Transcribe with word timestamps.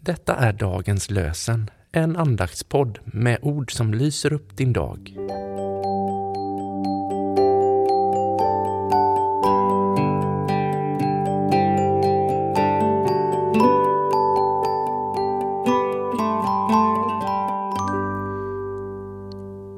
Detta 0.00 0.34
är 0.36 0.52
dagens 0.52 1.10
lösen, 1.10 1.70
en 1.92 2.16
andaktspodd 2.16 2.98
med 3.04 3.38
ord 3.42 3.72
som 3.72 3.94
lyser 3.94 4.32
upp 4.32 4.56
din 4.56 4.72
dag. 4.72 5.14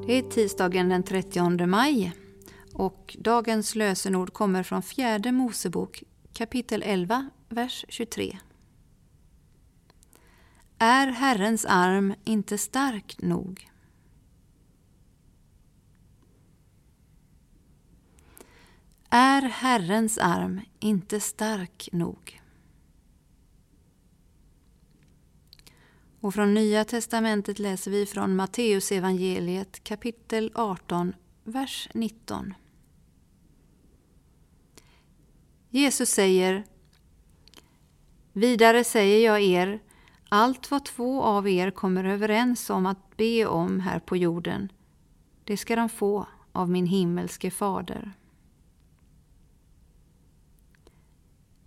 Det 0.07 0.19
är 0.19 0.31
tisdagen 0.31 0.89
den 0.89 1.03
30 1.03 1.67
maj 1.67 2.13
och 2.73 3.17
dagens 3.19 3.75
lösenord 3.75 4.33
kommer 4.33 4.63
från 4.63 4.83
fjärde 4.83 5.33
Mosebok 5.33 6.03
kapitel 6.33 6.83
11, 6.87 7.31
vers 7.49 7.85
23. 7.89 8.39
Är 10.79 11.07
Herrens 11.07 11.65
arm 11.65 12.15
inte 12.25 12.59
stark 12.59 13.17
nog? 13.23 13.71
Är 19.11 19.43
Herrens 19.43 20.19
arm 20.19 20.61
inte 20.81 21.21
stark 21.21 21.89
nog? 21.93 22.43
Och 26.21 26.35
från 26.35 26.55
Nya 26.55 26.85
testamentet 26.85 27.59
läser 27.59 27.91
vi 27.91 28.07
från 28.07 28.37
Matteus 28.37 28.93
evangeliet 28.93 29.85
kapitel 29.85 30.53
18, 30.55 31.15
vers 31.45 31.89
19. 31.95 32.55
Jesus 35.71 36.11
säger 36.11 36.65
Vidare 38.33 38.85
säger 38.85 39.27
jag 39.27 39.43
er, 39.43 39.81
allt 40.29 40.71
vad 40.71 40.85
två 40.85 41.23
av 41.23 41.49
er 41.49 41.71
kommer 41.71 42.05
överens 42.05 42.71
om 42.71 42.87
att 42.87 43.17
be 43.17 43.47
om 43.47 43.81
här 43.81 43.99
på 43.99 44.17
jorden, 44.17 44.73
det 45.45 45.57
ska 45.57 45.77
de 45.77 45.89
få 45.89 46.27
av 46.53 46.71
min 46.71 46.87
himmelske 46.87 47.51
fader. 47.51 48.13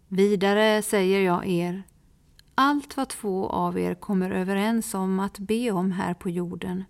Vidare 0.08 0.82
säger 0.82 1.22
jag 1.22 1.48
er, 1.48 1.84
allt 2.56 2.98
vad 2.98 3.10
två 3.10 3.50
av 3.50 3.80
er 3.80 3.96
kommer 3.96 4.32
överens 4.32 4.94
om 4.94 5.20
att 5.20 5.40
be 5.40 5.72
om 5.72 5.92
här 5.92 6.14
på 6.14 6.30
jorden, 6.30 6.84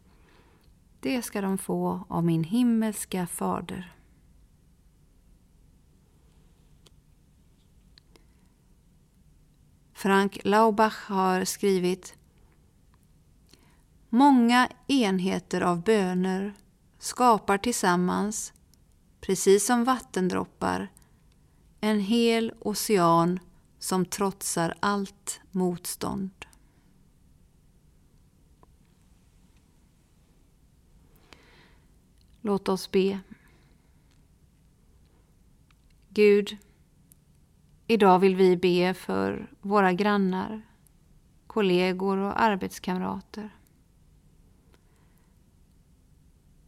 det 1.00 1.22
ska 1.22 1.42
de 1.42 1.58
få 1.58 2.06
av 2.08 2.26
min 2.26 2.44
himmelska 2.44 3.28
fader. 3.28 3.99
Frank 10.00 10.40
Laubach 10.44 11.08
har 11.08 11.46
skrivit 11.46 12.18
Många 14.10 14.70
enheter 14.88 15.62
av 15.62 15.84
böner 15.84 16.54
skapar 17.00 17.58
tillsammans, 17.58 18.54
precis 19.22 19.66
som 19.66 19.84
vattendroppar, 19.84 20.92
en 21.82 22.00
hel 22.00 22.54
ocean 22.60 23.40
som 23.80 24.06
trotsar 24.06 24.78
allt 24.80 25.42
motstånd. 25.52 26.46
Låt 32.42 32.70
oss 32.70 32.92
be. 32.92 33.20
Gud, 36.10 36.58
idag 37.92 38.20
vill 38.20 38.36
vi 38.36 38.58
be 38.58 38.94
för 38.94 39.52
våra 39.62 39.94
grannar, 39.94 40.62
kollegor 41.48 42.18
och 42.18 42.42
arbetskamrater. 42.42 43.50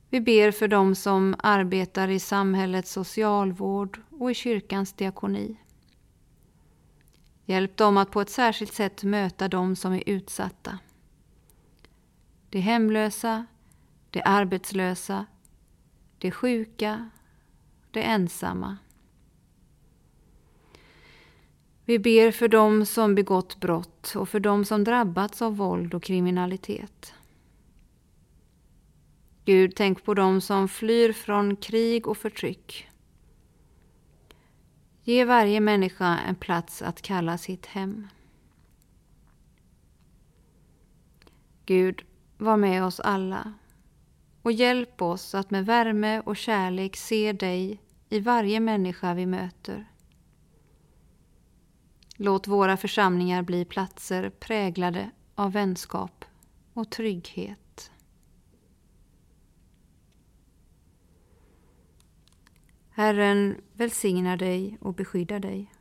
Vi 0.09 0.21
ber 0.21 0.51
för 0.51 0.67
dem 0.67 0.95
som 0.95 1.35
arbetar 1.39 2.07
i 2.07 2.19
samhällets 2.19 2.91
socialvård 2.91 4.01
och 4.09 4.31
i 4.31 4.33
kyrkans 4.33 4.93
diakoni. 4.93 5.57
Hjälp 7.45 7.77
dem 7.77 7.97
att 7.97 8.11
på 8.11 8.21
ett 8.21 8.29
särskilt 8.29 8.73
sätt 8.73 9.03
möta 9.03 9.47
dem 9.47 9.75
som 9.75 9.93
är 9.93 10.03
utsatta. 10.05 10.79
De 12.49 12.59
hemlösa, 12.59 13.45
de 14.09 14.21
arbetslösa, 14.25 15.25
de 16.17 16.31
sjuka, 16.31 17.09
de 17.91 18.01
ensamma. 18.01 18.77
Vi 21.91 21.99
ber 21.99 22.31
för 22.31 22.47
dem 22.47 22.85
som 22.85 23.15
begått 23.15 23.59
brott 23.59 24.13
och 24.15 24.29
för 24.29 24.39
dem 24.39 24.65
som 24.65 24.83
drabbats 24.83 25.41
av 25.41 25.57
våld 25.57 25.93
och 25.93 26.03
kriminalitet. 26.03 27.13
Gud, 29.45 29.75
tänk 29.75 30.03
på 30.03 30.13
dem 30.13 30.41
som 30.41 30.67
flyr 30.67 31.13
från 31.13 31.55
krig 31.55 32.07
och 32.07 32.17
förtryck. 32.17 32.89
Ge 35.03 35.25
varje 35.25 35.59
människa 35.59 36.19
en 36.27 36.35
plats 36.35 36.81
att 36.81 37.01
kalla 37.01 37.37
sitt 37.37 37.65
hem. 37.65 38.07
Gud, 41.65 42.05
var 42.37 42.57
med 42.57 42.83
oss 42.83 42.99
alla 42.99 43.53
och 44.41 44.51
hjälp 44.51 45.01
oss 45.01 45.35
att 45.35 45.51
med 45.51 45.65
värme 45.65 46.19
och 46.19 46.37
kärlek 46.37 46.95
se 46.95 47.33
dig 47.33 47.81
i 48.09 48.19
varje 48.19 48.59
människa 48.59 49.13
vi 49.13 49.25
möter. 49.25 49.90
Låt 52.23 52.47
våra 52.47 52.77
församlingar 52.77 53.41
bli 53.41 53.65
platser 53.65 54.29
präglade 54.29 55.11
av 55.35 55.51
vänskap 55.51 56.25
och 56.73 56.89
trygghet. 56.89 57.91
Herren 62.89 63.55
välsignar 63.73 64.37
dig 64.37 64.77
och 64.81 64.93
beskyddar 64.93 65.39
dig. 65.39 65.71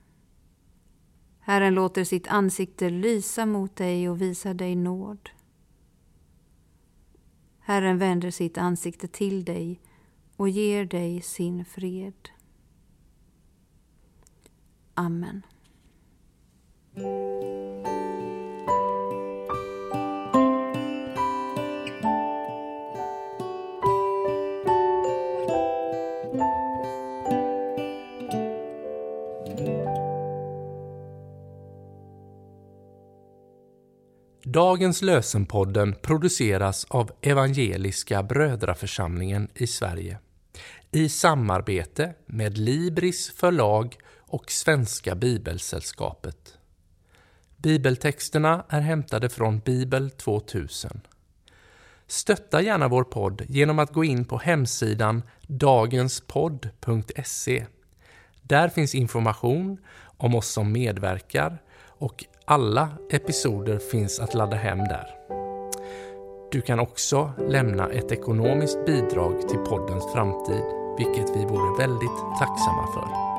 Herren 1.40 1.74
låter 1.74 2.04
sitt 2.04 2.28
ansikte 2.28 2.90
lysa 2.90 3.46
mot 3.46 3.76
dig 3.76 4.08
och 4.08 4.20
visar 4.20 4.54
dig 4.54 4.76
nåd. 4.76 5.30
Herren 7.58 7.98
vänder 7.98 8.30
sitt 8.30 8.58
ansikte 8.58 9.08
till 9.08 9.44
dig 9.44 9.80
och 10.36 10.48
ger 10.48 10.84
dig 10.84 11.22
sin 11.22 11.64
fred. 11.64 12.28
Amen. 14.94 15.42
Dagens 34.44 35.02
lösenpodden 35.02 35.94
produceras 36.02 36.86
av 36.88 37.10
Evangeliska 37.20 38.22
Brödraförsamlingen 38.22 39.48
i 39.54 39.66
Sverige 39.66 40.18
i 40.92 41.08
samarbete 41.08 42.14
med 42.26 42.58
Libris 42.58 43.30
förlag 43.30 43.96
och 44.18 44.50
Svenska 44.50 45.14
Bibelsällskapet. 45.14 46.59
Bibeltexterna 47.62 48.64
är 48.68 48.80
hämtade 48.80 49.28
från 49.28 49.58
Bibel 49.58 50.10
2000. 50.10 51.00
Stötta 52.06 52.62
gärna 52.62 52.88
vår 52.88 53.04
podd 53.04 53.42
genom 53.48 53.78
att 53.78 53.92
gå 53.92 54.04
in 54.04 54.24
på 54.24 54.38
hemsidan 54.38 55.22
dagenspodd.se. 55.46 57.66
Där 58.42 58.68
finns 58.68 58.94
information 58.94 59.78
om 60.16 60.34
oss 60.34 60.48
som 60.48 60.72
medverkar 60.72 61.58
och 61.86 62.24
alla 62.44 62.88
episoder 63.10 63.78
finns 63.78 64.20
att 64.20 64.34
ladda 64.34 64.56
hem 64.56 64.78
där. 64.78 65.06
Du 66.52 66.60
kan 66.60 66.80
också 66.80 67.32
lämna 67.48 67.90
ett 67.90 68.12
ekonomiskt 68.12 68.86
bidrag 68.86 69.48
till 69.48 69.58
poddens 69.58 70.12
framtid, 70.12 70.64
vilket 70.98 71.36
vi 71.36 71.44
vore 71.44 71.78
väldigt 71.78 72.18
tacksamma 72.38 72.86
för. 72.94 73.29